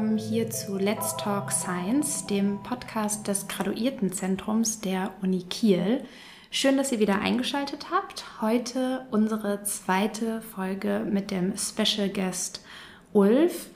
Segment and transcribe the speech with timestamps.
[0.00, 6.04] willkommen hier zu Let's Talk Science, dem Podcast des Graduiertenzentrums der Uni Kiel.
[6.50, 8.24] Schön, dass ihr wieder eingeschaltet habt.
[8.40, 12.64] Heute unsere zweite Folge mit dem Special Guest
[13.12, 13.68] Ulf.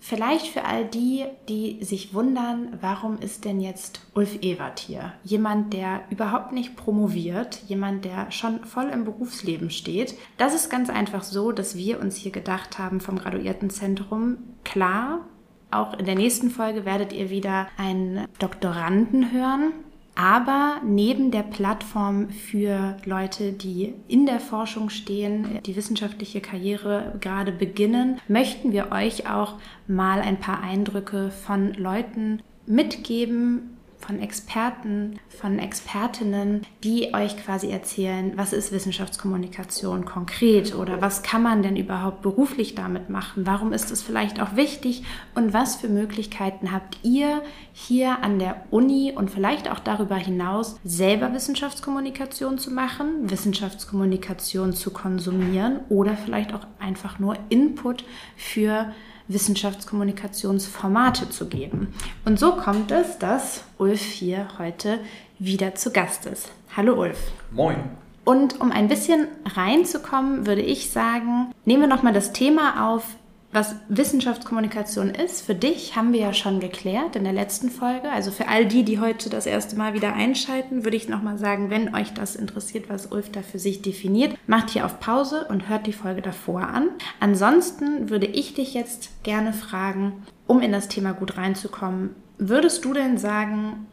[0.00, 5.14] Vielleicht für all die, die sich wundern, warum ist denn jetzt Ulf Ewert hier?
[5.24, 10.14] Jemand, der überhaupt nicht promoviert, jemand, der schon voll im Berufsleben steht.
[10.36, 15.20] Das ist ganz einfach so, dass wir uns hier gedacht haben vom Graduiertenzentrum, klar,
[15.70, 19.72] auch in der nächsten Folge werdet ihr wieder einen Doktoranden hören,
[20.14, 27.52] aber neben der Plattform für Leute, die in der Forschung stehen, die wissenschaftliche Karriere gerade
[27.52, 29.54] beginnen, möchten wir euch auch
[29.86, 38.32] mal ein paar Eindrücke von Leuten mitgeben, von Experten, von Expertinnen, die euch quasi erzählen,
[38.36, 43.46] was ist Wissenschaftskommunikation konkret oder was kann man denn überhaupt beruflich damit machen?
[43.46, 47.42] Warum ist es vielleicht auch wichtig und was für Möglichkeiten habt ihr
[47.72, 54.90] hier an der Uni und vielleicht auch darüber hinaus selber Wissenschaftskommunikation zu machen, Wissenschaftskommunikation zu
[54.90, 58.04] konsumieren oder vielleicht auch einfach nur Input
[58.36, 58.92] für
[59.32, 61.94] Wissenschaftskommunikationsformate zu geben.
[62.24, 64.98] Und so kommt es, dass Ulf hier heute
[65.38, 66.50] wieder zu Gast ist.
[66.76, 67.18] Hallo Ulf.
[67.50, 67.76] Moin.
[68.24, 73.04] Und um ein bisschen reinzukommen, würde ich sagen, nehmen wir nochmal das Thema auf,
[73.52, 78.08] was Wissenschaftskommunikation ist, für dich haben wir ja schon geklärt in der letzten Folge.
[78.10, 81.68] Also für all die, die heute das erste Mal wieder einschalten, würde ich nochmal sagen,
[81.68, 85.68] wenn euch das interessiert, was Ulf da für sich definiert, macht hier auf Pause und
[85.68, 86.90] hört die Folge davor an.
[87.18, 92.94] Ansonsten würde ich dich jetzt gerne fragen, um in das Thema gut reinzukommen, würdest du
[92.94, 93.86] denn sagen,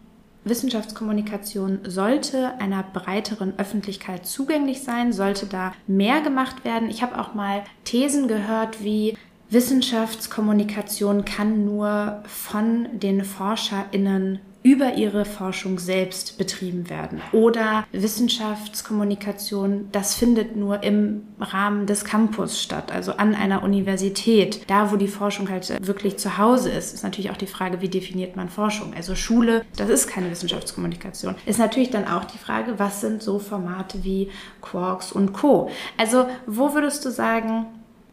[0.46, 6.90] Wissenschaftskommunikation sollte einer breiteren Öffentlichkeit zugänglich sein, sollte da mehr gemacht werden.
[6.90, 9.18] Ich habe auch mal Thesen gehört wie
[9.50, 17.22] Wissenschaftskommunikation kann nur von den ForscherInnen über ihre Forschung selbst betrieben werden.
[17.32, 24.70] Oder Wissenschaftskommunikation, das findet nur im Rahmen des Campus statt, also an einer Universität.
[24.70, 27.88] Da, wo die Forschung halt wirklich zu Hause ist, ist natürlich auch die Frage, wie
[27.88, 28.94] definiert man Forschung?
[28.94, 31.36] Also Schule, das ist keine Wissenschaftskommunikation.
[31.46, 34.30] Ist natürlich dann auch die Frage, was sind so Formate wie
[34.62, 35.70] Quarks und Co.
[35.98, 37.68] Also wo würdest du sagen,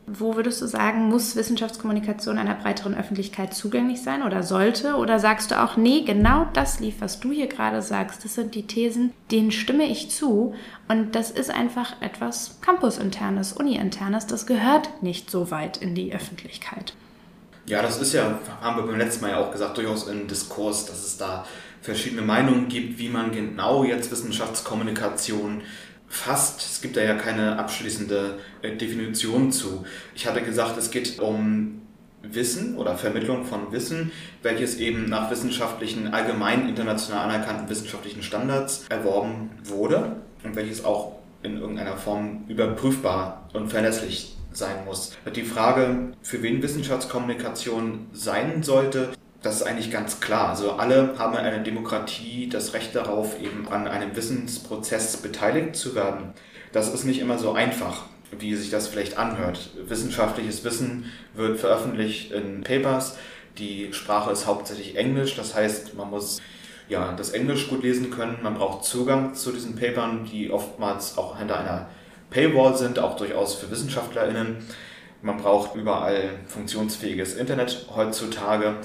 [0.06, 4.96] wo würdest du sagen, muss Wissenschaftskommunikation einer breiteren Öffentlichkeit zugänglich sein oder sollte?
[4.96, 8.54] Oder sagst du auch, nee, genau das lief, was du hier gerade sagst, das sind
[8.54, 10.54] die Thesen, denen stimme ich zu.
[10.88, 16.94] Und das ist einfach etwas Campusinternes, Uni-internes, das gehört nicht so weit in die Öffentlichkeit.
[17.66, 20.84] Ja, das ist ja, haben wir beim letzten Mal ja auch gesagt, durchaus ein Diskurs,
[20.84, 21.46] dass es da
[21.80, 25.62] verschiedene Meinungen gibt, wie man genau jetzt Wissenschaftskommunikation
[26.14, 29.84] fast, es gibt da ja keine abschließende äh, Definition zu.
[30.14, 31.82] Ich hatte gesagt, es geht um
[32.22, 39.50] Wissen oder Vermittlung von Wissen, welches eben nach wissenschaftlichen, allgemein international anerkannten wissenschaftlichen Standards erworben
[39.64, 45.16] wurde und welches auch in irgendeiner Form überprüfbar und verlässlich sein muss.
[45.34, 49.10] Die Frage, für wen Wissenschaftskommunikation sein sollte,
[49.44, 50.48] das ist eigentlich ganz klar.
[50.48, 55.94] Also alle haben in einer Demokratie das Recht darauf, eben an einem Wissensprozess beteiligt zu
[55.94, 56.32] werden.
[56.72, 58.06] Das ist nicht immer so einfach,
[58.38, 59.70] wie sich das vielleicht anhört.
[59.86, 63.18] Wissenschaftliches Wissen wird veröffentlicht in Papers.
[63.58, 66.40] Die Sprache ist hauptsächlich Englisch, das heißt, man muss
[66.88, 68.38] ja, das Englisch gut lesen können.
[68.42, 71.88] Man braucht Zugang zu diesen Papern, die oftmals auch hinter einer
[72.30, 74.56] Paywall sind, auch durchaus für WissenschaftlerInnen.
[75.20, 78.76] Man braucht überall funktionsfähiges Internet heutzutage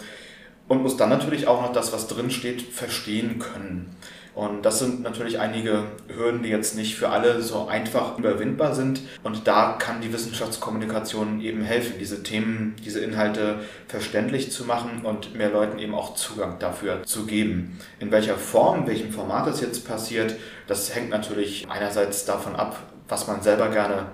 [0.70, 3.94] und muss dann natürlich auch noch das, was drin steht, verstehen können.
[4.36, 9.02] Und das sind natürlich einige Hürden, die jetzt nicht für alle so einfach überwindbar sind.
[9.22, 13.60] Und da kann die Wissenschaftskommunikation eben helfen, diese Themen, diese Inhalte
[13.90, 17.78] verständlich zu machen und mehr Leuten eben auch Zugang dafür zu geben.
[18.00, 20.36] In welcher Form, in welchem Format das jetzt passiert,
[20.68, 22.78] das hängt natürlich einerseits davon ab,
[23.10, 24.06] was man selber gerne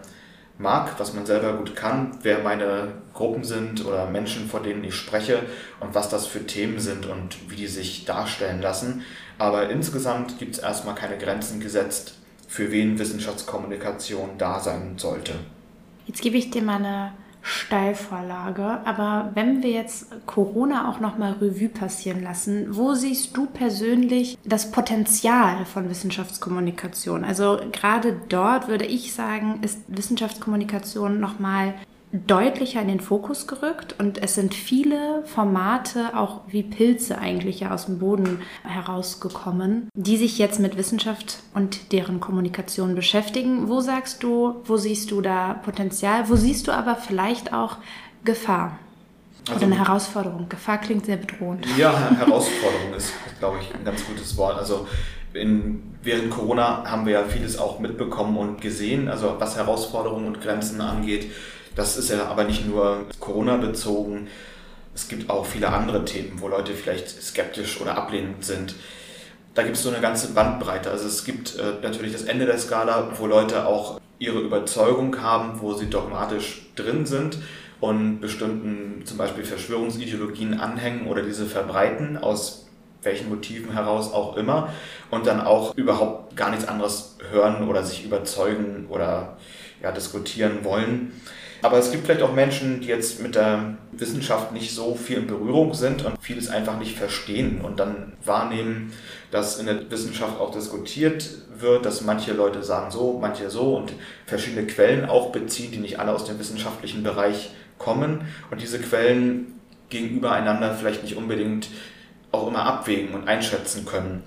[0.58, 4.96] mag, was man selber gut kann, wer meine Gruppen sind oder Menschen, vor denen ich
[4.96, 5.40] spreche
[5.80, 9.04] und was das für Themen sind und wie die sich darstellen lassen.
[9.38, 15.34] Aber insgesamt gibt es erstmal keine Grenzen gesetzt, für wen Wissenschaftskommunikation da sein sollte.
[16.06, 17.14] Jetzt gebe ich dir mal eine
[17.46, 18.80] Steilvorlage.
[18.86, 24.72] Aber wenn wir jetzt Corona auch nochmal Revue passieren lassen, wo siehst du persönlich das
[24.72, 27.24] Potenzial von Wissenschaftskommunikation?
[27.24, 31.76] Also gerade dort würde ich sagen, ist Wissenschaftskommunikation nochmal
[32.28, 37.74] deutlicher in den Fokus gerückt und es sind viele Formate, auch wie Pilze eigentlich ja
[37.74, 43.68] aus dem Boden herausgekommen, die sich jetzt mit Wissenschaft und deren Kommunikation beschäftigen.
[43.70, 46.30] Wo sagst du, wo siehst du da Potenzial?
[46.30, 47.78] Wo siehst du aber vielleicht auch
[48.24, 48.80] Gefahr?
[49.48, 50.50] Also, Oder eine Herausforderung.
[50.50, 51.68] Gefahr klingt sehr bedrohend.
[51.78, 54.58] Ja, Herausforderung ist, glaube ich, ein ganz gutes Wort.
[54.58, 54.88] Also
[55.34, 60.42] in, während Corona haben wir ja vieles auch mitbekommen und gesehen, also was Herausforderungen und
[60.42, 61.32] Grenzen angeht.
[61.76, 64.28] Das ist ja aber nicht nur Corona bezogen.
[64.94, 68.76] Es gibt auch viele andere Themen, wo Leute vielleicht skeptisch oder ablehnend sind.
[69.54, 70.90] Da gibt es so eine ganze Bandbreite.
[70.90, 75.60] Also es gibt äh, natürlich das Ende der Skala, wo Leute auch ihre Überzeugung haben,
[75.62, 77.38] wo sie dogmatisch drin sind
[77.82, 82.66] und bestimmten zum Beispiel Verschwörungsideologien anhängen oder diese verbreiten aus
[83.04, 84.74] welchen Motiven heraus auch immer
[85.12, 89.38] und dann auch überhaupt gar nichts anderes hören oder sich überzeugen oder
[89.84, 91.12] ja, diskutieren wollen.
[91.62, 95.28] Aber es gibt vielleicht auch Menschen, die jetzt mit der Wissenschaft nicht so viel in
[95.28, 98.94] Berührung sind und vieles einfach nicht verstehen und dann wahrnehmen,
[99.32, 103.94] dass in der Wissenschaft auch diskutiert wird, dass manche Leute sagen so, manche so und
[104.26, 108.22] verschiedene Quellen auch beziehen, die nicht alle aus dem wissenschaftlichen Bereich kommen
[108.52, 109.60] und diese Quellen
[109.90, 111.70] gegenüber einander vielleicht nicht unbedingt
[112.32, 114.24] auch immer abwägen und einschätzen können.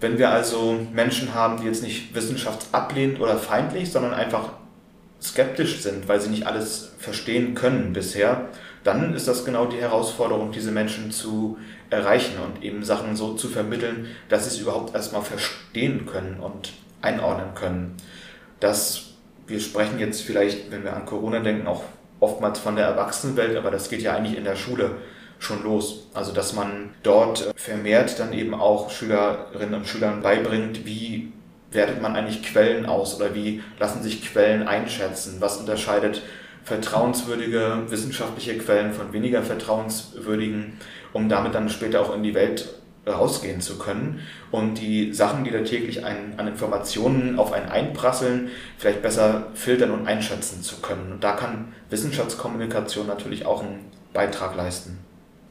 [0.00, 4.50] Wenn wir also Menschen haben, die jetzt nicht wissenschaftsablehnend oder feindlich, sondern einfach
[5.28, 8.48] skeptisch sind, weil sie nicht alles verstehen können bisher,
[8.84, 11.58] dann ist das genau die Herausforderung, diese Menschen zu
[11.90, 16.72] erreichen und eben Sachen so zu vermitteln, dass sie es überhaupt erstmal verstehen können und
[17.02, 17.96] einordnen können.
[18.60, 19.14] Das,
[19.46, 21.82] wir sprechen jetzt vielleicht, wenn wir an Corona denken, auch
[22.20, 24.92] oftmals von der Erwachsenenwelt, aber das geht ja eigentlich in der Schule
[25.38, 26.08] schon los.
[26.14, 31.32] Also dass man dort vermehrt dann eben auch Schülerinnen und Schülern beibringt, wie
[31.76, 36.22] wertet man eigentlich Quellen aus oder wie lassen sich Quellen einschätzen, was unterscheidet
[36.64, 40.78] vertrauenswürdige wissenschaftliche Quellen von weniger vertrauenswürdigen,
[41.12, 42.68] um damit dann später auch in die Welt
[43.06, 44.20] rausgehen zu können
[44.50, 49.92] und die Sachen, die da täglich ein, an Informationen auf einen einprasseln, vielleicht besser filtern
[49.92, 51.12] und einschätzen zu können.
[51.12, 54.98] Und da kann Wissenschaftskommunikation natürlich auch einen Beitrag leisten.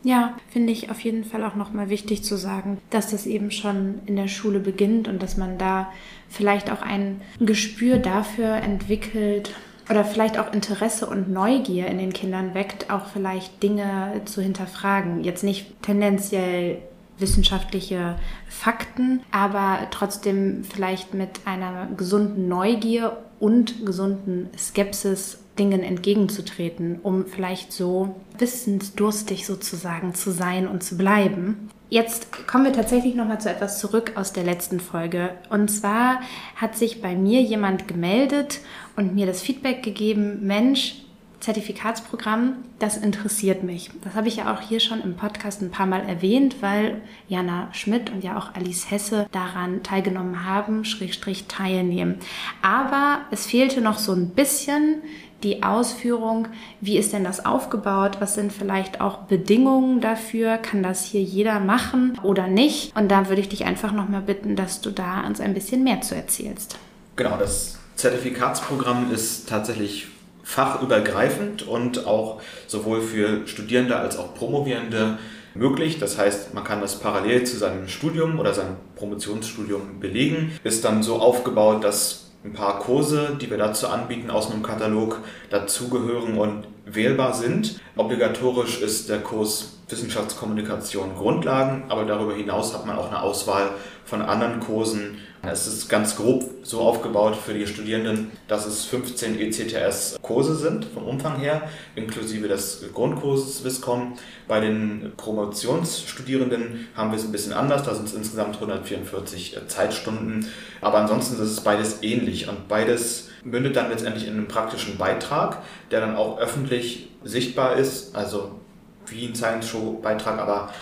[0.05, 4.01] Ja, finde ich auf jeden Fall auch nochmal wichtig zu sagen, dass das eben schon
[4.05, 5.91] in der Schule beginnt und dass man da
[6.29, 9.55] vielleicht auch ein Gespür dafür entwickelt
[9.89, 15.23] oder vielleicht auch Interesse und Neugier in den Kindern weckt, auch vielleicht Dinge zu hinterfragen.
[15.23, 16.83] Jetzt nicht tendenziell
[17.17, 27.25] wissenschaftliche Fakten, aber trotzdem vielleicht mit einer gesunden Neugier und gesunden Skepsis Dingen entgegenzutreten, um
[27.25, 31.69] vielleicht so wissensdurstig sozusagen zu sein und zu bleiben.
[31.89, 35.29] Jetzt kommen wir tatsächlich noch mal zu etwas zurück aus der letzten Folge.
[35.49, 36.19] Und zwar
[36.55, 38.59] hat sich bei mir jemand gemeldet
[38.95, 41.05] und mir das Feedback gegeben, Mensch,
[41.45, 43.91] Zertifikatsprogramm, das interessiert mich.
[44.03, 47.69] Das habe ich ja auch hier schon im Podcast ein paar Mal erwähnt, weil Jana
[47.71, 52.15] Schmidt und ja auch Alice Hesse daran teilgenommen haben, Schrägstrich teilnehmen.
[52.63, 55.03] Aber es fehlte noch so ein bisschen
[55.43, 56.47] die Ausführung,
[56.81, 61.59] wie ist denn das aufgebaut, was sind vielleicht auch Bedingungen dafür, kann das hier jeder
[61.59, 62.95] machen oder nicht.
[62.95, 66.01] Und da würde ich dich einfach nochmal bitten, dass du da uns ein bisschen mehr
[66.01, 66.77] zu erzählst.
[67.15, 70.07] Genau, das Zertifikatsprogramm ist tatsächlich
[70.43, 75.17] fachübergreifend und auch sowohl für Studierende als auch Promovierende
[75.55, 75.99] möglich.
[75.99, 80.51] Das heißt, man kann das parallel zu seinem Studium oder seinem Promotionsstudium belegen.
[80.63, 85.19] Ist dann so aufgebaut, dass ein paar Kurse, die wir dazu anbieten, aus einem Katalog
[85.49, 87.79] dazugehören und wählbar sind.
[87.95, 93.69] Obligatorisch ist der Kurs Wissenschaftskommunikation Grundlagen, aber darüber hinaus hat man auch eine Auswahl
[94.03, 95.17] von anderen Kursen.
[95.43, 101.03] Es ist ganz grob so aufgebaut für die Studierenden, dass es 15 ECTS-Kurse sind vom
[101.03, 104.13] Umfang her, inklusive des Grundkurses Swisscom.
[104.47, 110.47] Bei den Promotionsstudierenden haben wir es ein bisschen anders, da sind es insgesamt 144 Zeitstunden.
[110.81, 115.61] Aber ansonsten ist es beides ähnlich und beides mündet dann letztendlich in einem praktischen Beitrag,
[115.91, 116.74] der dann auch öffentlich
[117.23, 118.59] sichtbar ist, also
[119.07, 120.73] wie ein Science Show Beitrag, aber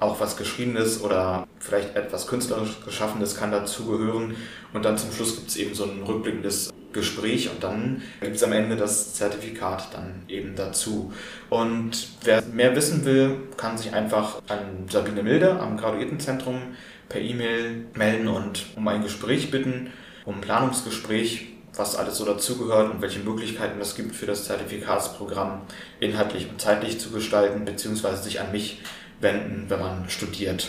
[0.00, 4.34] auch was Geschriebenes oder vielleicht etwas künstlerisch Geschaffenes kann dazugehören.
[4.72, 8.42] Und dann zum Schluss gibt es eben so ein rückblickendes Gespräch und dann gibt es
[8.42, 11.12] am Ende das Zertifikat dann eben dazu.
[11.50, 16.60] Und wer mehr wissen will, kann sich einfach an Sabine Milde am Graduiertenzentrum
[17.08, 19.90] per E-Mail melden und um ein Gespräch bitten,
[20.24, 21.49] um ein Planungsgespräch
[21.80, 25.62] was alles so dazugehört und welche Möglichkeiten es gibt für das Zertifikatsprogramm
[25.98, 28.82] inhaltlich und zeitlich zu gestalten, beziehungsweise sich an mich
[29.20, 30.68] wenden, wenn man studiert.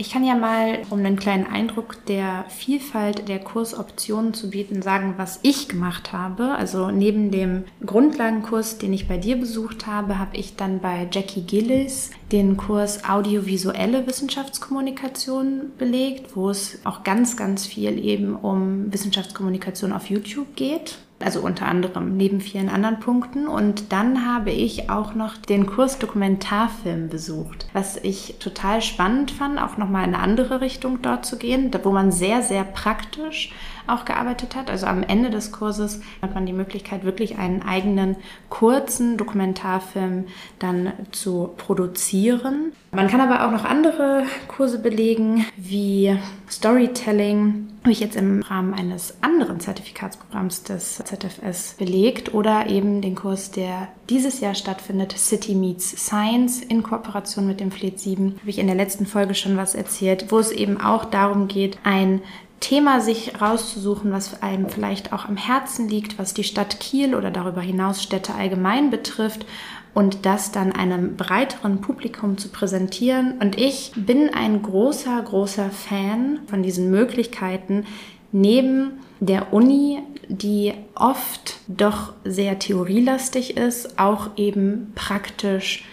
[0.00, 5.14] Ich kann ja mal, um einen kleinen Eindruck der Vielfalt der Kursoptionen zu bieten, sagen,
[5.16, 6.52] was ich gemacht habe.
[6.52, 11.42] Also neben dem Grundlagenkurs, den ich bei dir besucht habe, habe ich dann bei Jackie
[11.42, 19.92] Gillis den Kurs Audiovisuelle Wissenschaftskommunikation belegt, wo es auch ganz, ganz viel eben um Wissenschaftskommunikation
[19.92, 20.98] auf YouTube geht.
[21.20, 23.48] Also unter anderem neben vielen anderen Punkten.
[23.48, 29.60] Und dann habe ich auch noch den Kurs Dokumentarfilm besucht, was ich total spannend fand,
[29.60, 33.52] auch nochmal in eine andere Richtung dort zu gehen, wo man sehr, sehr praktisch
[33.88, 34.70] auch gearbeitet hat.
[34.70, 38.16] Also am Ende des Kurses hat man die Möglichkeit, wirklich einen eigenen
[38.48, 40.26] kurzen Dokumentarfilm
[40.58, 42.72] dann zu produzieren.
[42.92, 46.16] Man kann aber auch noch andere Kurse belegen, wie
[46.50, 53.14] Storytelling, habe ich jetzt im Rahmen eines anderen Zertifikatsprogramms des ZFS belegt oder eben den
[53.14, 58.36] Kurs, der dieses Jahr stattfindet, City Meets Science in Kooperation mit dem Fleet 7.
[58.40, 61.78] Habe ich in der letzten Folge schon was erzählt, wo es eben auch darum geht,
[61.84, 62.22] ein
[62.60, 67.30] Thema sich rauszusuchen, was einem vielleicht auch am Herzen liegt, was die Stadt Kiel oder
[67.30, 69.46] darüber hinaus Städte allgemein betrifft
[69.94, 73.34] und das dann einem breiteren Publikum zu präsentieren.
[73.40, 77.84] Und ich bin ein großer, großer Fan von diesen Möglichkeiten,
[78.32, 85.84] neben der Uni, die oft doch sehr theorielastig ist, auch eben praktisch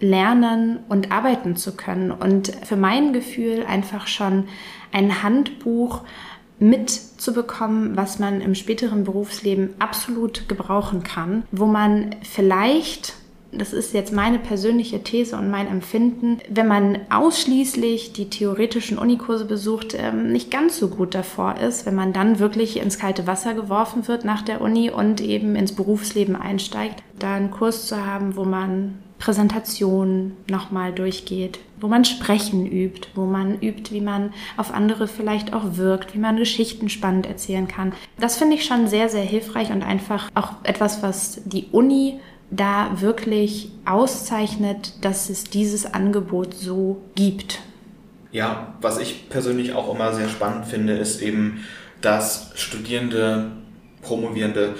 [0.00, 2.10] lernen und arbeiten zu können.
[2.10, 4.44] Und für mein Gefühl einfach schon
[4.92, 6.02] ein Handbuch
[6.58, 13.14] mitzubekommen, was man im späteren Berufsleben absolut gebrauchen kann, wo man vielleicht
[13.52, 19.44] das ist jetzt meine persönliche These und mein Empfinden, wenn man ausschließlich die theoretischen Unikurse
[19.44, 23.54] besucht, ähm, nicht ganz so gut davor ist, wenn man dann wirklich ins kalte Wasser
[23.54, 28.36] geworfen wird nach der Uni und eben ins Berufsleben einsteigt, da einen Kurs zu haben,
[28.36, 34.72] wo man Präsentation nochmal durchgeht, wo man Sprechen übt, wo man übt, wie man auf
[34.72, 37.92] andere vielleicht auch wirkt, wie man Geschichten spannend erzählen kann.
[38.18, 42.18] Das finde ich schon sehr, sehr hilfreich und einfach auch etwas, was die Uni
[42.50, 47.60] da wirklich auszeichnet, dass es dieses Angebot so gibt.
[48.32, 51.64] Ja, was ich persönlich auch immer sehr spannend finde, ist eben,
[52.00, 53.52] dass Studierende,
[54.02, 54.74] Promovierende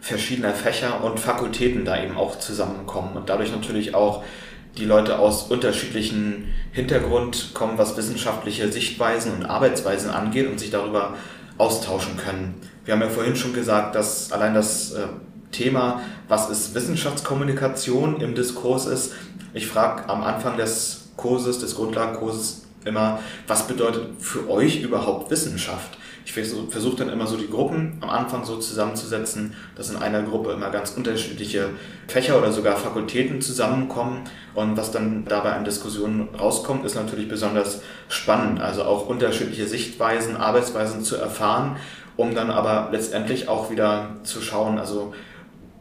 [0.00, 4.24] verschiedener Fächer und Fakultäten da eben auch zusammenkommen und dadurch natürlich auch
[4.78, 11.14] die Leute aus unterschiedlichen Hintergrund kommen, was wissenschaftliche Sichtweisen und Arbeitsweisen angeht und sich darüber
[11.58, 12.54] austauschen können.
[12.84, 15.06] Wir haben ja vorhin schon gesagt, dass allein das äh,
[15.52, 19.12] Thema, was ist Wissenschaftskommunikation im Diskurs ist.
[19.52, 25.98] Ich frage am Anfang des Kurses, des Grundlagenkurses immer, was bedeutet für euch überhaupt Wissenschaft?
[26.24, 30.52] ich versuche dann immer so die Gruppen am Anfang so zusammenzusetzen, dass in einer Gruppe
[30.52, 31.70] immer ganz unterschiedliche
[32.06, 34.24] Fächer oder sogar Fakultäten zusammenkommen.
[34.54, 38.60] Und was dann dabei an Diskussionen rauskommt, ist natürlich besonders spannend.
[38.60, 41.76] Also auch unterschiedliche Sichtweisen, Arbeitsweisen zu erfahren,
[42.16, 45.14] um dann aber letztendlich auch wieder zu schauen, also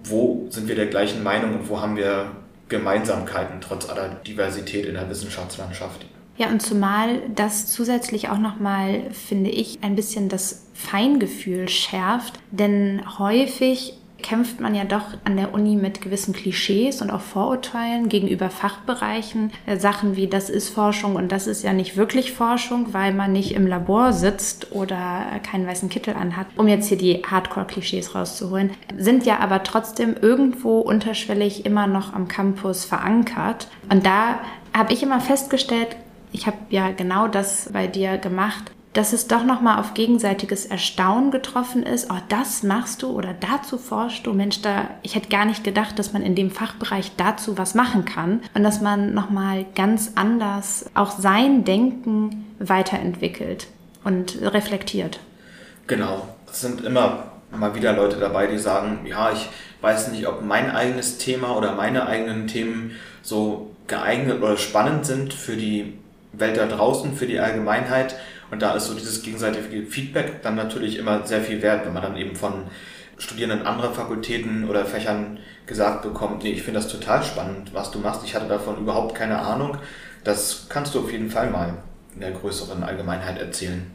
[0.04, 2.32] wo sind wir der gleichen Meinung und wo haben wir
[2.70, 6.06] Gemeinsamkeiten trotz aller Diversität in der Wissenschaftslandschaft.
[6.38, 13.02] Ja, und zumal das zusätzlich auch nochmal, finde ich, ein bisschen das Feingefühl schärft, denn
[13.20, 18.50] häufig kämpft man ja doch an der Uni mit gewissen Klischees und auch Vorurteilen gegenüber
[18.50, 19.52] Fachbereichen.
[19.66, 23.32] Äh, Sachen wie das ist Forschung und das ist ja nicht wirklich Forschung, weil man
[23.32, 28.72] nicht im Labor sitzt oder keinen weißen Kittel anhat, um jetzt hier die Hardcore-Klischees rauszuholen,
[28.98, 33.68] sind ja aber trotzdem irgendwo unterschwellig immer noch am Campus verankert.
[33.90, 34.40] Und da
[34.74, 35.96] habe ich immer festgestellt,
[36.32, 41.32] ich habe ja genau das bei dir gemacht, dass es doch nochmal auf gegenseitiges Erstaunen
[41.32, 42.12] getroffen ist.
[42.12, 44.34] Oh, das machst du oder dazu forschst du.
[44.34, 48.04] Mensch, da, ich hätte gar nicht gedacht, dass man in dem Fachbereich dazu was machen
[48.04, 53.68] kann und dass man nochmal ganz anders auch sein Denken weiterentwickelt
[54.04, 55.22] und reflektiert.
[55.88, 56.28] Genau.
[56.52, 59.48] Es sind immer mal wieder Leute dabei, die sagen, ja, ich
[59.80, 62.92] weiß nicht, ob mein eigenes Thema oder meine eigenen Themen
[63.22, 65.98] so geeignet oder spannend sind für die
[66.34, 68.18] Welt da draußen, für die Allgemeinheit.
[68.52, 72.04] Und da ist so dieses gegenseitige Feedback dann natürlich immer sehr viel wert, wenn man
[72.04, 72.66] dann eben von
[73.18, 78.00] Studierenden anderer Fakultäten oder Fächern gesagt bekommt, nee, ich finde das total spannend, was du
[78.00, 78.22] machst.
[78.24, 79.78] Ich hatte davon überhaupt keine Ahnung.
[80.24, 81.76] Das kannst du auf jeden Fall mal
[82.16, 83.92] in der größeren Allgemeinheit erzählen.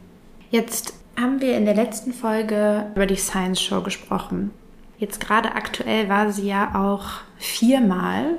[0.50, 4.50] Jetzt haben wir in der letzten Folge über die Science Show gesprochen.
[4.98, 8.38] Jetzt gerade aktuell war sie ja auch viermal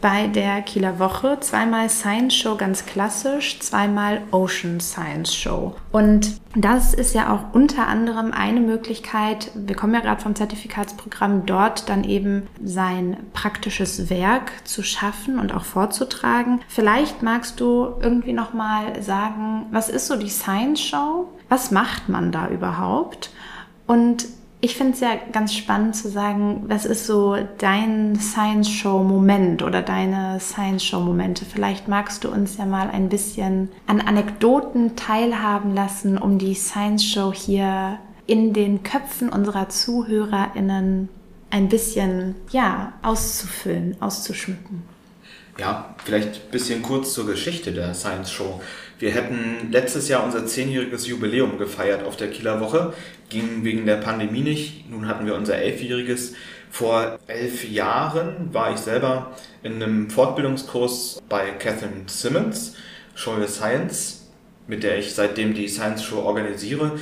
[0.00, 1.38] bei der Kieler Woche.
[1.40, 5.74] Zweimal Science Show ganz klassisch, zweimal Ocean Science Show.
[5.92, 11.46] Und das ist ja auch unter anderem eine Möglichkeit, wir kommen ja gerade vom Zertifikatsprogramm,
[11.46, 16.60] dort dann eben sein praktisches Werk zu schaffen und auch vorzutragen.
[16.68, 21.28] Vielleicht magst du irgendwie nochmal sagen, was ist so die Science Show?
[21.48, 23.30] Was macht man da überhaupt?
[23.86, 24.26] Und
[24.60, 29.62] ich finde es ja ganz spannend zu sagen, was ist so dein Science Show Moment
[29.62, 31.44] oder deine Science Show Momente?
[31.44, 37.04] Vielleicht magst du uns ja mal ein bisschen an Anekdoten teilhaben lassen, um die Science
[37.04, 41.10] Show hier in den Köpfen unserer ZuhörerInnen
[41.50, 44.82] ein bisschen ja, auszufüllen, auszuschmücken.
[45.58, 48.60] Ja, vielleicht ein bisschen kurz zur Geschichte der Science Show.
[48.98, 52.94] Wir hätten letztes Jahr unser zehnjähriges Jubiläum gefeiert auf der Kieler Woche,
[53.28, 54.90] ging wegen der Pandemie nicht.
[54.90, 56.32] Nun hatten wir unser elfjähriges.
[56.70, 62.74] Vor elf Jahren war ich selber in einem Fortbildungskurs bei Catherine Simmons,
[63.14, 64.30] Show Your Science,
[64.66, 66.92] mit der ich seitdem die Science Show organisiere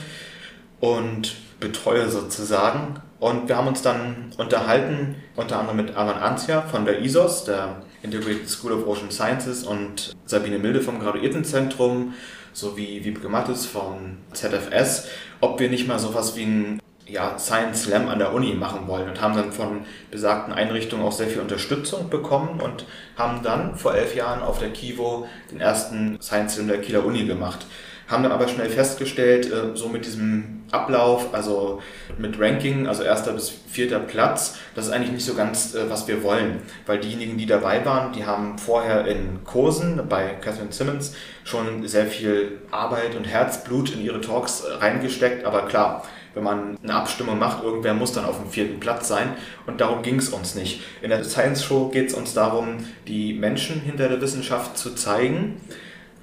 [0.81, 2.97] und betreue sozusagen.
[3.21, 7.83] Und wir haben uns dann unterhalten, unter anderem mit Avan Anzia von der ISOS, der
[8.05, 12.15] Integrated School of Ocean Sciences und Sabine Milde vom Graduiertenzentrum
[12.53, 15.09] sowie Wiebke Mattes vom ZFS,
[15.41, 19.09] ob wir nicht mal sowas wie ein ja, Science Slam an der Uni machen wollen
[19.09, 23.95] und haben dann von besagten Einrichtungen auch sehr viel Unterstützung bekommen und haben dann vor
[23.95, 27.67] elf Jahren auf der Kivo den ersten Science Slam der Kieler Uni gemacht
[28.09, 31.81] haben dann aber schnell festgestellt, äh, so mit diesem Ablauf, also
[32.19, 36.07] mit Ranking, also erster bis vierter Platz, das ist eigentlich nicht so ganz, äh, was
[36.09, 41.15] wir wollen, weil diejenigen, die dabei waren, die haben vorher in Kursen bei Catherine Simmons
[41.45, 46.03] schon sehr viel Arbeit und Herzblut in ihre Talks äh, reingesteckt, aber klar,
[46.35, 49.35] wenn man eine Abstimmung macht, irgendwer muss dann auf dem vierten Platz sein.
[49.67, 50.83] Und darum ging es uns nicht.
[51.01, 55.61] In der Science Show geht es uns darum, die Menschen hinter der Wissenschaft zu zeigen,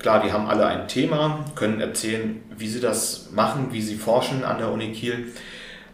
[0.01, 4.43] Klar, die haben alle ein Thema, können erzählen, wie sie das machen, wie sie forschen
[4.43, 5.31] an der Uni Kiel.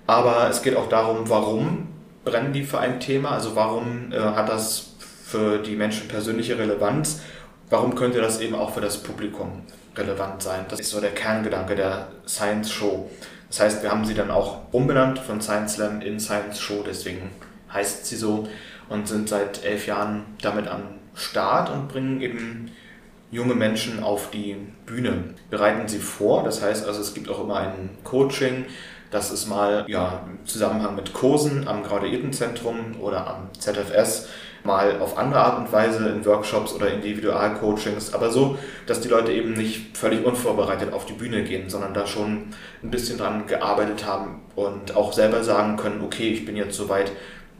[0.05, 1.89] Aber es geht auch darum, warum
[2.23, 4.93] brennen die für ein Thema, also warum äh, hat das
[5.25, 7.19] für die Menschen persönliche Relevanz,
[7.69, 9.63] warum könnte das eben auch für das Publikum
[9.97, 10.65] relevant sein.
[10.69, 13.09] Das ist so der Kerngedanke der Science Show.
[13.49, 17.29] Das heißt, wir haben sie dann auch umbenannt von Science Slam in Science Show, deswegen
[17.73, 18.47] heißt sie so
[18.87, 22.71] und sind seit elf Jahren damit am Start und bringen eben
[23.31, 26.43] junge Menschen auf die Bühne, bereiten sie vor.
[26.43, 28.65] Das heißt also, es gibt auch immer ein Coaching.
[29.11, 34.27] Das ist mal ja, im Zusammenhang mit Kursen am Graduiertenzentrum oder am ZFS,
[34.63, 39.31] mal auf andere Art und Weise in Workshops oder Individualcoachings, aber so, dass die Leute
[39.31, 42.47] eben nicht völlig unvorbereitet auf die Bühne gehen, sondern da schon
[42.83, 46.89] ein bisschen dran gearbeitet haben und auch selber sagen können, okay, ich bin jetzt so
[46.89, 47.13] weit,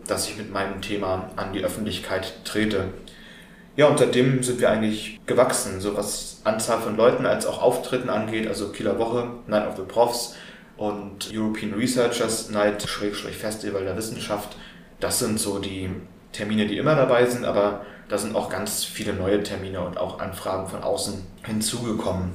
[0.05, 2.89] dass ich mit meinem Thema an die Öffentlichkeit trete.
[3.77, 8.09] Ja, und seitdem sind wir eigentlich gewachsen, so was Anzahl von Leuten als auch Auftritten
[8.09, 10.35] angeht, also Kieler Woche, Night of the Profs
[10.77, 14.57] und European Researchers Night, Schrägstrich Festival der Wissenschaft.
[14.99, 15.91] Das sind so die
[16.31, 20.19] Termine, die immer dabei sind, aber da sind auch ganz viele neue Termine und auch
[20.19, 22.31] Anfragen von außen hinzugekommen.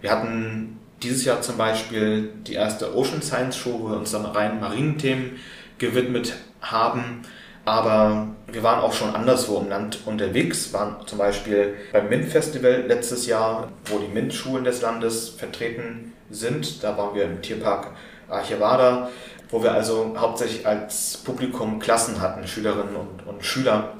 [0.00, 4.26] Wir hatten dieses Jahr zum Beispiel die erste Ocean Science Show, wo wir uns dann
[4.26, 5.40] rein Marinenthemen
[5.78, 7.22] gewidmet haben.
[7.64, 13.26] Aber wir waren auch schon anderswo im Land unterwegs, waren zum Beispiel beim MINT-Festival letztes
[13.26, 16.82] Jahr, wo die MINT-Schulen des Landes vertreten sind.
[16.82, 17.92] Da waren wir im Tierpark
[18.28, 19.08] Archivada,
[19.48, 23.94] wo wir also hauptsächlich als Publikum Klassen hatten, Schülerinnen und, und Schüler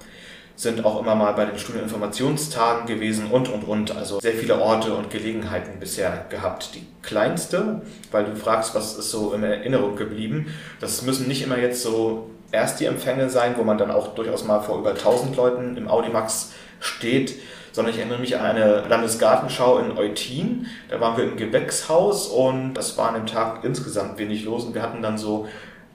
[0.56, 3.96] sind auch immer mal bei den Studieninformationstagen gewesen und, und, und.
[3.96, 6.74] Also sehr viele Orte und Gelegenheiten bisher gehabt.
[6.74, 11.58] Die kleinste, weil du fragst, was ist so in Erinnerung geblieben, das müssen nicht immer
[11.58, 15.36] jetzt so erst die Empfänge sein, wo man dann auch durchaus mal vor über 1000
[15.36, 17.34] Leuten im Audimax steht,
[17.72, 20.66] sondern ich erinnere mich an eine Landesgartenschau in Eutin.
[20.88, 24.74] Da waren wir im Gewächshaus und es war an dem Tag insgesamt wenig los und
[24.74, 25.48] wir hatten dann so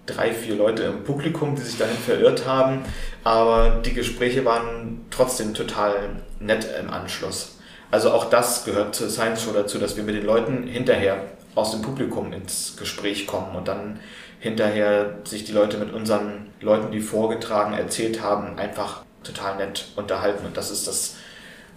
[0.06, 2.82] drei, vier Leute im Publikum, die sich dahin verirrt haben.
[3.24, 5.94] Aber die Gespräche waren trotzdem total
[6.40, 7.58] nett im Anschluss.
[7.92, 11.24] Also auch das gehört zur Science Show dazu, dass wir mit den Leuten hinterher
[11.56, 14.00] aus dem Publikum ins Gespräch kommen und dann
[14.40, 20.46] hinterher sich die Leute mit unseren Leuten, die vorgetragen, erzählt haben, einfach total nett unterhalten.
[20.46, 21.18] Und das ist das,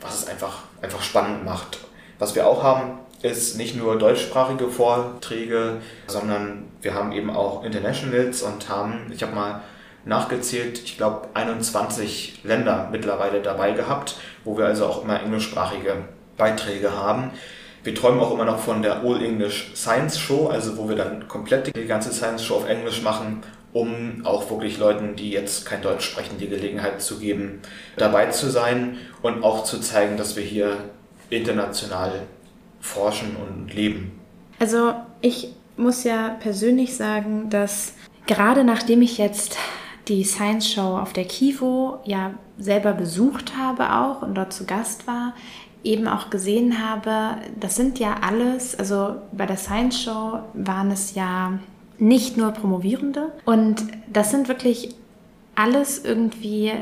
[0.01, 1.79] was es einfach, einfach spannend macht.
[2.19, 8.43] Was wir auch haben, ist nicht nur deutschsprachige Vorträge, sondern wir haben eben auch Internationals
[8.43, 9.63] und haben, ich habe mal
[10.05, 15.97] nachgezählt, ich glaube 21 Länder mittlerweile dabei gehabt, wo wir also auch immer englischsprachige
[16.37, 17.31] Beiträge haben.
[17.85, 21.27] Wir träumen auch immer noch von der All English Science Show, also wo wir dann
[21.27, 23.43] komplett die ganze Science Show auf Englisch machen,
[23.73, 27.61] um auch wirklich Leuten, die jetzt kein Deutsch sprechen, die Gelegenheit zu geben,
[27.97, 30.77] dabei zu sein und auch zu zeigen, dass wir hier
[31.31, 32.13] international
[32.81, 34.21] forschen und leben.
[34.59, 37.95] Also ich muss ja persönlich sagen, dass
[38.27, 39.57] gerade nachdem ich jetzt
[40.09, 45.07] die Science Show auf der Kivo ja selber besucht habe auch und dort zu Gast
[45.07, 45.35] war,
[45.85, 51.15] eben auch gesehen habe, das sind ja alles, also bei der Science Show waren es
[51.15, 51.59] ja
[51.99, 53.33] nicht nur Promovierende.
[53.45, 54.95] Und das sind wirklich
[55.55, 56.73] alles irgendwie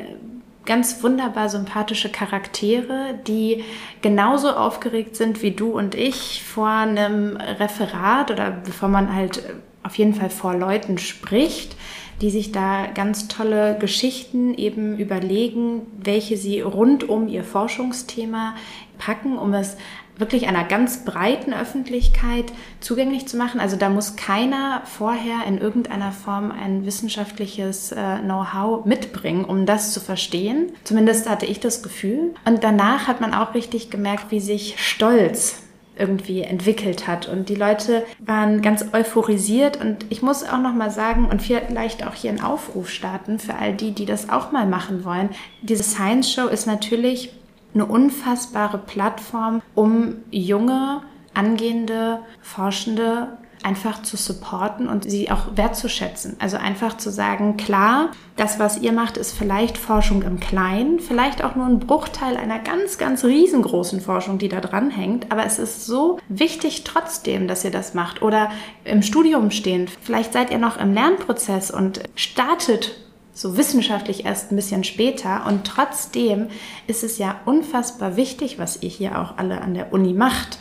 [0.64, 3.64] ganz wunderbar sympathische Charaktere, die
[4.02, 9.42] genauso aufgeregt sind wie du und ich vor einem Referat oder bevor man halt
[9.82, 11.74] auf jeden Fall vor Leuten spricht,
[12.20, 18.54] die sich da ganz tolle Geschichten eben überlegen, welche sie rund um ihr Forschungsthema
[18.98, 19.76] packen, um es
[20.20, 23.58] wirklich einer ganz breiten Öffentlichkeit zugänglich zu machen.
[23.58, 29.92] Also da muss keiner vorher in irgendeiner Form ein wissenschaftliches äh, Know-how mitbringen, um das
[29.92, 30.72] zu verstehen.
[30.84, 32.34] Zumindest hatte ich das Gefühl.
[32.44, 35.62] Und danach hat man auch richtig gemerkt, wie sich Stolz
[36.00, 37.28] irgendwie entwickelt hat.
[37.28, 39.80] Und die Leute waren ganz euphorisiert.
[39.80, 43.54] Und ich muss auch noch mal sagen und vielleicht auch hier einen Aufruf starten für
[43.54, 45.28] all die, die das auch mal machen wollen.
[45.62, 47.32] Diese Science Show ist natürlich
[47.74, 51.02] eine unfassbare Plattform, um junge,
[51.34, 53.28] angehende Forschende
[53.62, 56.36] einfach zu supporten und sie auch wertzuschätzen.
[56.38, 61.44] Also einfach zu sagen, klar, das, was ihr macht, ist vielleicht Forschung im Kleinen, vielleicht
[61.44, 65.30] auch nur ein Bruchteil einer ganz, ganz riesengroßen Forschung, die da dran hängt.
[65.30, 68.22] Aber es ist so wichtig trotzdem, dass ihr das macht.
[68.22, 68.50] Oder
[68.84, 72.96] im Studium stehend, vielleicht seid ihr noch im Lernprozess und startet
[73.32, 75.46] so wissenschaftlich erst ein bisschen später.
[75.46, 76.48] Und trotzdem
[76.86, 80.58] ist es ja unfassbar wichtig, was ihr hier auch alle an der Uni macht.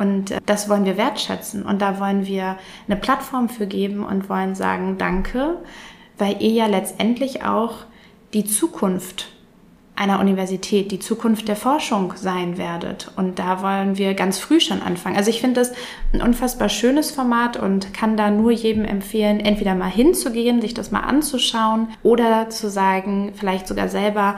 [0.00, 1.64] Und äh, das wollen wir wertschätzen.
[1.64, 2.56] Und da wollen wir
[2.88, 5.58] eine Plattform für geben und wollen sagen, danke,
[6.18, 7.84] weil ihr ja letztendlich auch
[8.32, 9.28] die Zukunft
[10.00, 13.10] einer Universität, die Zukunft der Forschung sein werdet.
[13.16, 15.16] Und da wollen wir ganz früh schon anfangen.
[15.16, 15.72] Also ich finde das
[16.14, 20.90] ein unfassbar schönes Format und kann da nur jedem empfehlen, entweder mal hinzugehen, sich das
[20.90, 24.36] mal anzuschauen oder zu sagen, vielleicht sogar selber,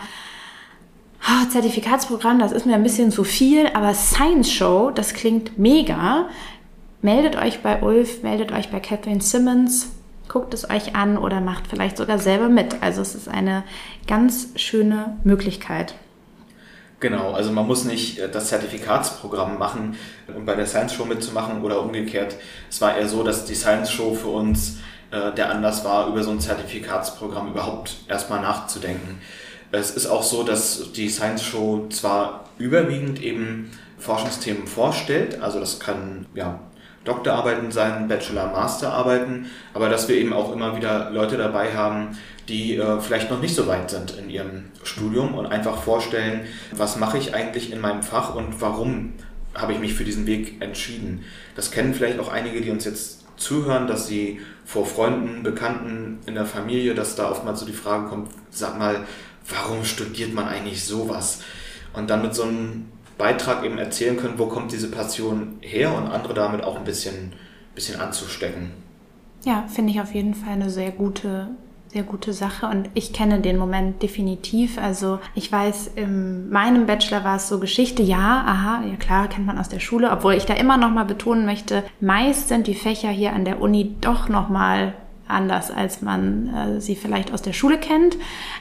[1.29, 6.29] oh, Zertifikatsprogramm, das ist mir ein bisschen zu viel, aber Science Show, das klingt mega.
[7.01, 9.91] Meldet euch bei Ulf, meldet euch bei Catherine Simmons,
[10.29, 12.83] guckt es euch an oder macht vielleicht sogar selber mit.
[12.83, 13.65] Also es ist eine
[14.07, 15.95] ganz schöne Möglichkeit.
[17.01, 19.97] Genau, also man muss nicht äh, das Zertifikatsprogramm machen,
[20.37, 22.37] um bei der Science Show mitzumachen oder umgekehrt.
[22.71, 24.79] Es war eher so, dass die Science Show für uns
[25.11, 29.21] äh, der Anlass war, über so ein Zertifikatsprogramm überhaupt erstmal nachzudenken.
[29.73, 35.81] Es ist auch so, dass die Science Show zwar überwiegend eben Forschungsthemen vorstellt, also das
[35.81, 36.61] kann ja
[37.05, 42.77] Doktorarbeiten sein, Bachelor, Masterarbeiten, aber dass wir eben auch immer wieder Leute dabei haben, die
[42.77, 47.19] äh, vielleicht noch nicht so weit sind in ihrem Studium und einfach vorstellen, was mache
[47.19, 49.15] ich eigentlich in meinem Fach und warum
[49.55, 51.25] habe ich mich für diesen Weg entschieden.
[51.57, 56.35] Das kennen vielleicht auch einige, die uns jetzt zuhören, dass sie vor Freunden, Bekannten in
[56.35, 59.05] der Familie, dass da oftmals so die Frage kommt, sag mal,
[59.53, 61.41] warum studiert man eigentlich sowas?
[61.95, 62.87] Und dann mit so einem
[63.19, 67.33] Beitrag eben erzählen können, wo kommt diese Passion her und andere damit auch ein bisschen,
[67.75, 68.73] bisschen anzustecken.
[69.45, 71.49] Ja, finde ich auf jeden Fall eine sehr gute,
[71.89, 74.79] sehr gute Sache und ich kenne den Moment definitiv.
[74.79, 79.47] Also ich weiß, in meinem Bachelor war es so Geschichte, ja, aha, ja klar, kennt
[79.47, 82.75] man aus der Schule, obwohl ich da immer noch mal betonen möchte, meist sind die
[82.75, 84.95] Fächer hier an der Uni doch noch mal
[85.33, 88.17] anders, als man äh, sie vielleicht aus der Schule kennt.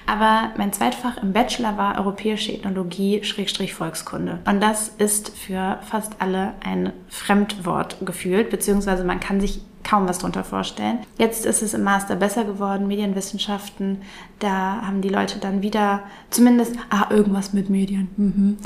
[0.05, 4.39] Aber mein Zweitfach im Bachelor war Europäische Ethnologie Volkskunde.
[4.45, 10.19] Und das ist für fast alle ein Fremdwort gefühlt, beziehungsweise man kann sich kaum was
[10.19, 10.99] darunter vorstellen.
[11.17, 14.01] Jetzt ist es im Master besser geworden, Medienwissenschaften.
[14.39, 18.57] Da haben die Leute dann wieder zumindest, ah, irgendwas mit Medien, mhm.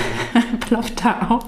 [0.60, 1.44] ploppt da auf.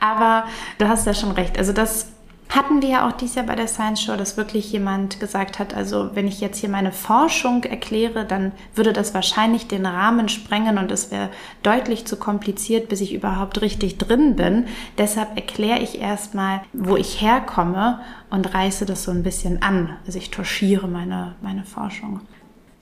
[0.00, 0.44] Aber
[0.78, 1.58] du hast da schon recht.
[1.58, 2.08] Also das
[2.48, 5.74] hatten wir ja auch dieses Jahr bei der Science Show, dass wirklich jemand gesagt hat,
[5.74, 10.78] also wenn ich jetzt hier meine Forschung erkläre, dann würde das wahrscheinlich den Rahmen sprengen
[10.78, 11.30] und es wäre
[11.62, 14.66] deutlich zu kompliziert, bis ich überhaupt richtig drin bin.
[14.98, 19.96] Deshalb erkläre ich erstmal, wo ich herkomme und reiße das so ein bisschen an.
[20.06, 22.20] Also ich touchiere meine, meine Forschung.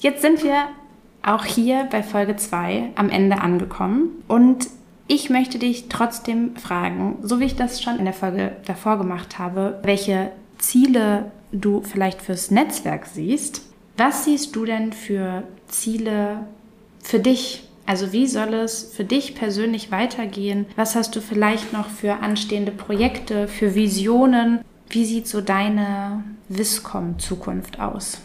[0.00, 0.66] Jetzt sind wir
[1.22, 4.66] auch hier bei Folge 2 am Ende angekommen und
[5.08, 9.38] ich möchte dich trotzdem fragen, so wie ich das schon in der Folge davor gemacht
[9.38, 13.62] habe, welche Ziele du vielleicht fürs Netzwerk siehst.
[13.96, 16.46] Was siehst du denn für Ziele
[17.02, 17.68] für dich?
[17.84, 20.66] Also wie soll es für dich persönlich weitergehen?
[20.76, 24.60] Was hast du vielleicht noch für anstehende Projekte, für Visionen?
[24.88, 28.18] Wie sieht so deine Viscom-Zukunft aus?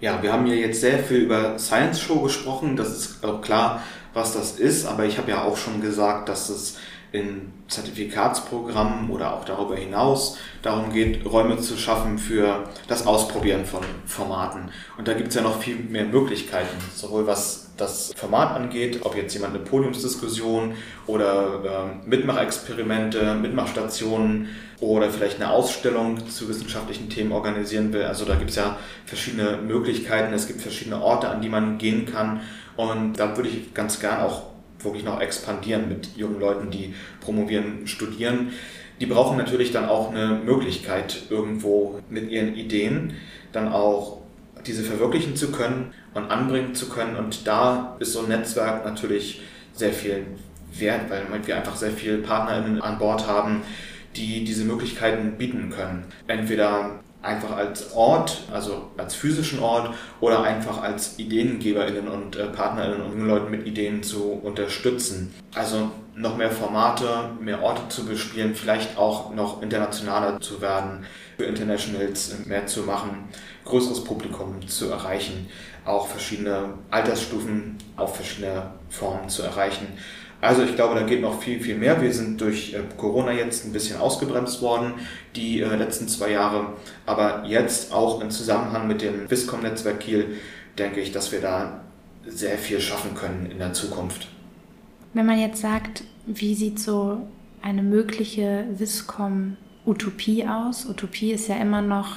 [0.00, 2.76] Ja, wir haben ja jetzt sehr viel über Science Show gesprochen.
[2.76, 3.82] Das ist auch klar,
[4.14, 6.76] was das ist, aber ich habe ja auch schon gesagt, dass es
[7.12, 13.82] in Zertifikatsprogrammen oder auch darüber hinaus darum geht, Räume zu schaffen für das Ausprobieren von
[14.06, 14.70] Formaten.
[14.98, 19.16] Und da gibt es ja noch viel mehr Möglichkeiten, sowohl was das Format angeht, ob
[19.16, 20.74] jetzt jemand eine Podiumsdiskussion
[21.06, 24.48] oder äh, Mitmachexperimente, Mitmachstationen
[24.80, 28.04] oder vielleicht eine Ausstellung zu wissenschaftlichen Themen organisieren will.
[28.04, 32.06] Also da gibt es ja verschiedene Möglichkeiten, es gibt verschiedene Orte, an die man gehen
[32.06, 32.40] kann
[32.76, 34.51] und da würde ich ganz gern auch
[34.84, 38.52] wirklich noch expandieren mit jungen Leuten, die promovieren, studieren.
[39.00, 43.14] Die brauchen natürlich dann auch eine Möglichkeit, irgendwo mit ihren Ideen
[43.52, 44.18] dann auch
[44.66, 47.16] diese verwirklichen zu können und anbringen zu können.
[47.16, 49.42] Und da ist so ein Netzwerk natürlich
[49.72, 50.26] sehr viel
[50.78, 53.62] wert, weil wir einfach sehr viele PartnerInnen an Bord haben,
[54.16, 56.04] die diese Möglichkeiten bieten können.
[56.26, 63.00] Entweder einfach als Ort, also als physischen Ort oder einfach als IdeengeberInnen und äh, PartnerInnen
[63.00, 65.34] und jungen Leuten mit Ideen zu unterstützen.
[65.54, 71.06] Also noch mehr Formate, mehr Orte zu bespielen, vielleicht auch noch internationaler zu werden,
[71.38, 73.28] für Internationals mehr zu machen,
[73.64, 75.48] größeres Publikum zu erreichen,
[75.84, 79.86] auch verschiedene Altersstufen auf verschiedene Formen zu erreichen.
[80.42, 82.02] Also ich glaube, da geht noch viel, viel mehr.
[82.02, 84.94] Wir sind durch äh, Corona jetzt ein bisschen ausgebremst worden,
[85.36, 86.72] die äh, letzten zwei Jahre.
[87.06, 90.36] Aber jetzt auch im Zusammenhang mit dem Viscom-Netzwerk Kiel
[90.76, 91.80] denke ich, dass wir da
[92.26, 94.28] sehr viel schaffen können in der Zukunft.
[95.14, 97.18] Wenn man jetzt sagt, wie sieht so
[97.62, 100.86] eine mögliche Viscom-Utopie aus?
[100.86, 102.16] Utopie ist ja immer noch,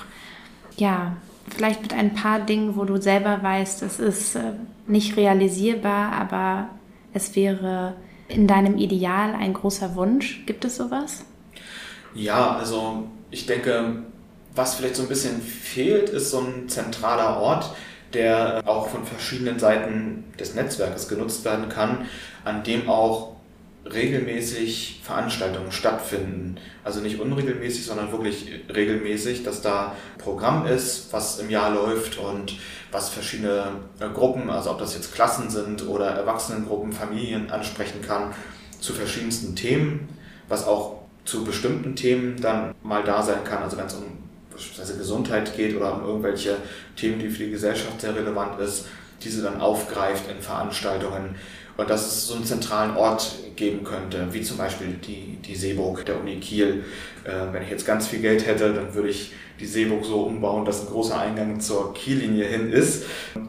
[0.78, 1.16] ja,
[1.56, 4.54] vielleicht mit ein paar Dingen, wo du selber weißt, es ist äh,
[4.88, 6.70] nicht realisierbar, aber
[7.14, 7.94] es wäre
[8.28, 10.46] in deinem Ideal ein großer Wunsch?
[10.46, 11.26] Gibt es sowas?
[12.14, 14.04] Ja, also ich denke,
[14.56, 17.76] was vielleicht so ein bisschen fehlt, ist so ein zentraler Ort,
[18.14, 22.06] der auch von verschiedenen Seiten des Netzwerkes genutzt werden kann,
[22.46, 23.35] an dem auch
[23.86, 26.58] regelmäßig Veranstaltungen stattfinden.
[26.84, 32.58] Also nicht unregelmäßig, sondern wirklich regelmäßig, dass da Programm ist, was im Jahr läuft und
[32.92, 33.66] was verschiedene
[34.00, 38.34] äh, Gruppen, also ob das jetzt Klassen sind oder Erwachsenengruppen, Familien ansprechen kann,
[38.80, 40.10] zu verschiedensten Themen,
[40.48, 43.64] was auch zu bestimmten Themen dann mal da sein kann.
[43.64, 44.04] Also wenn es um
[44.52, 46.58] beispielsweise Gesundheit geht oder um irgendwelche
[46.96, 48.88] Themen, die für die Gesellschaft sehr relevant ist,
[49.22, 51.36] diese dann aufgreift in Veranstaltungen
[51.78, 56.06] und dass es so einen zentralen Ort geben könnte, wie zum Beispiel die, die Seeburg
[56.06, 56.84] der Uni Kiel.
[57.24, 60.66] Äh, wenn ich jetzt ganz viel Geld hätte, dann würde ich die Seeburg so umbauen,
[60.66, 63.06] dass ein großer Eingang zur Kiellinie hin ist.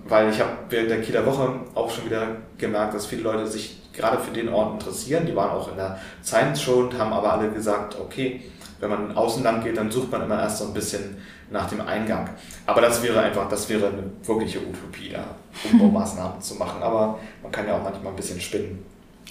[0.09, 3.79] Weil ich habe während der Kieler Woche auch schon wieder gemerkt, dass viele Leute sich
[3.93, 5.27] gerade für den Ort interessieren.
[5.27, 8.43] Die waren auch in der Science Show haben aber alle gesagt, okay,
[8.81, 11.17] wenn man außen lang geht, dann sucht man immer erst so ein bisschen
[11.51, 12.31] nach dem Eingang.
[12.67, 15.25] Aber das wäre einfach, das wäre eine wirkliche Utopie, da
[15.73, 16.83] Umbaumaßnahmen zu machen.
[16.83, 18.85] Aber man kann ja auch manchmal ein bisschen spinnen.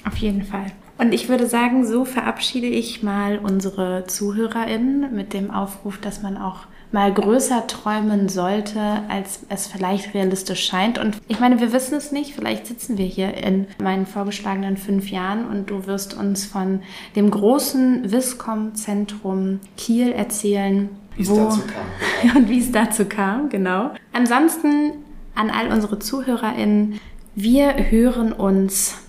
[0.08, 0.72] Auf jeden Fall.
[0.98, 6.38] Und ich würde sagen, so verabschiede ich mal unsere ZuhörerInnen mit dem Aufruf, dass man
[6.38, 8.80] auch mal größer träumen sollte,
[9.10, 10.98] als es vielleicht realistisch scheint.
[10.98, 12.34] Und ich meine, wir wissen es nicht.
[12.34, 16.80] Vielleicht sitzen wir hier in meinen vorgeschlagenen fünf Jahren und du wirst uns von
[17.18, 22.36] dem großen Viscom-Zentrum Kiel erzählen, wie es dazu kam.
[22.38, 23.92] Und wie es dazu kam, genau.
[24.12, 24.94] Ansonsten
[25.34, 27.00] an all unsere ZuhörerInnen,
[27.36, 29.05] wir hören uns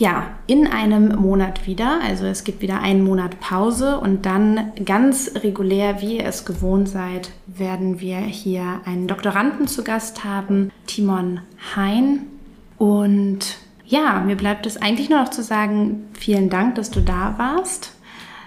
[0.00, 2.00] ja, in einem Monat wieder.
[2.02, 6.88] Also es gibt wieder einen Monat Pause und dann ganz regulär, wie ihr es gewohnt
[6.88, 11.40] seid, werden wir hier einen Doktoranden zu Gast haben, Timon
[11.76, 12.20] Hein.
[12.78, 17.34] Und ja, mir bleibt es eigentlich nur noch zu sagen, vielen Dank, dass du da
[17.36, 17.92] warst.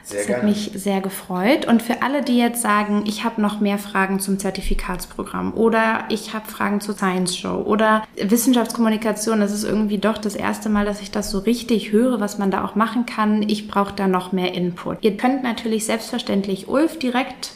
[0.03, 0.41] Sehr das gerne.
[0.43, 1.65] hat mich sehr gefreut.
[1.65, 6.33] Und für alle, die jetzt sagen, ich habe noch mehr Fragen zum Zertifikatsprogramm oder ich
[6.33, 11.01] habe Fragen zur Science Show oder Wissenschaftskommunikation, das ist irgendwie doch das erste Mal, dass
[11.01, 13.43] ich das so richtig höre, was man da auch machen kann.
[13.43, 14.97] Ich brauche da noch mehr Input.
[15.01, 17.51] Ihr könnt natürlich selbstverständlich Ulf direkt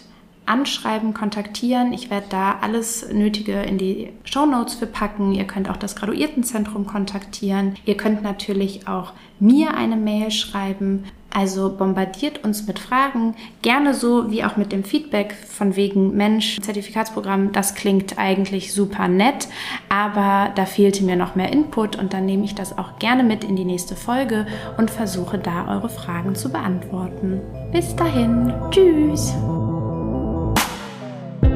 [0.48, 1.94] anschreiben, kontaktieren.
[1.94, 5.34] Ich werde da alles Nötige in die Show Notes für packen.
[5.34, 7.76] Ihr könnt auch das Graduiertenzentrum kontaktieren.
[7.86, 11.04] Ihr könnt natürlich auch mir eine Mail schreiben
[11.38, 16.60] also bombardiert uns mit Fragen, gerne so wie auch mit dem Feedback von wegen Mensch,
[16.62, 19.48] Zertifikatsprogramm, das klingt eigentlich super nett,
[19.88, 23.44] aber da fehlte mir noch mehr Input und dann nehme ich das auch gerne mit
[23.44, 27.42] in die nächste Folge und versuche da eure Fragen zu beantworten.
[27.72, 29.36] Bis dahin, tschüss!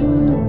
[0.01, 0.40] Thank you.